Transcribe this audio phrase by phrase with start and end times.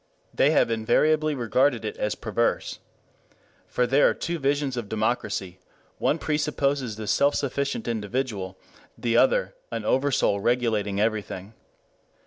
[0.33, 2.79] They have invariably regarded it as perverse.
[3.67, 5.59] For there are two visions of democracy:
[5.99, 8.57] one presupposes the self sufficient individual;
[8.97, 11.53] the other an Oversoul regulating everything.